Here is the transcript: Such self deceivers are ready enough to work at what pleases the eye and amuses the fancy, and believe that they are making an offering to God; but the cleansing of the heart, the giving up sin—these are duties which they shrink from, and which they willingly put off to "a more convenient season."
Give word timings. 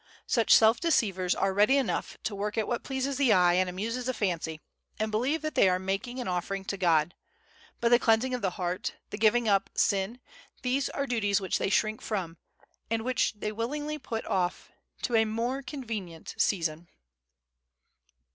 Such 0.25 0.51
self 0.51 0.79
deceivers 0.79 1.35
are 1.35 1.53
ready 1.53 1.77
enough 1.77 2.17
to 2.23 2.33
work 2.33 2.57
at 2.57 2.67
what 2.67 2.81
pleases 2.81 3.17
the 3.17 3.31
eye 3.33 3.53
and 3.53 3.69
amuses 3.69 4.07
the 4.07 4.15
fancy, 4.15 4.59
and 4.97 5.11
believe 5.11 5.43
that 5.43 5.53
they 5.53 5.69
are 5.69 5.77
making 5.77 6.19
an 6.19 6.27
offering 6.27 6.65
to 6.65 6.75
God; 6.77 7.13
but 7.79 7.89
the 7.89 7.99
cleansing 7.99 8.33
of 8.33 8.41
the 8.41 8.49
heart, 8.57 8.95
the 9.11 9.17
giving 9.19 9.47
up 9.47 9.69
sin—these 9.75 10.89
are 10.89 11.05
duties 11.05 11.39
which 11.39 11.59
they 11.59 11.69
shrink 11.69 12.01
from, 12.01 12.37
and 12.89 13.03
which 13.05 13.33
they 13.35 13.51
willingly 13.51 13.99
put 13.99 14.25
off 14.25 14.71
to 15.03 15.13
"a 15.15 15.23
more 15.23 15.61
convenient 15.61 16.33
season." 16.35 16.87